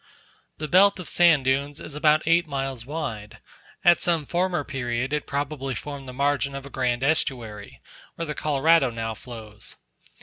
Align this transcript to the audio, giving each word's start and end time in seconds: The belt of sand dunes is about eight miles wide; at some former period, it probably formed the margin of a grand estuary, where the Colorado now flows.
The 0.57 0.67
belt 0.67 0.99
of 0.99 1.07
sand 1.07 1.45
dunes 1.45 1.79
is 1.79 1.93
about 1.93 2.23
eight 2.25 2.47
miles 2.47 2.87
wide; 2.87 3.37
at 3.85 4.01
some 4.01 4.25
former 4.25 4.63
period, 4.63 5.13
it 5.13 5.27
probably 5.27 5.75
formed 5.75 6.07
the 6.07 6.11
margin 6.11 6.55
of 6.55 6.65
a 6.65 6.71
grand 6.71 7.03
estuary, 7.03 7.81
where 8.15 8.25
the 8.25 8.33
Colorado 8.33 8.89
now 8.89 9.13
flows. 9.13 9.75